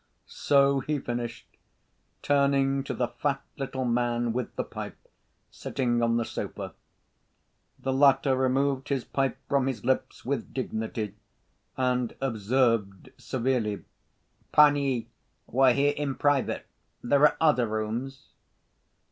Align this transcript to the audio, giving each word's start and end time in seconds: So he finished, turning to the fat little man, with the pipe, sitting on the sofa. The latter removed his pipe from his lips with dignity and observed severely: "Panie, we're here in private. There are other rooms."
So 0.25 0.79
he 0.79 0.97
finished, 0.97 1.45
turning 2.23 2.83
to 2.85 2.93
the 2.95 3.09
fat 3.09 3.43
little 3.55 3.85
man, 3.85 4.33
with 4.33 4.55
the 4.55 4.63
pipe, 4.63 4.97
sitting 5.51 6.01
on 6.01 6.17
the 6.17 6.25
sofa. 6.25 6.73
The 7.77 7.93
latter 7.93 8.35
removed 8.35 8.89
his 8.89 9.03
pipe 9.03 9.37
from 9.47 9.67
his 9.67 9.85
lips 9.85 10.25
with 10.25 10.55
dignity 10.55 11.13
and 11.77 12.15
observed 12.19 13.11
severely: 13.19 13.85
"Panie, 14.51 15.05
we're 15.45 15.73
here 15.73 15.93
in 15.95 16.15
private. 16.15 16.65
There 17.03 17.21
are 17.27 17.37
other 17.39 17.67
rooms." 17.67 18.29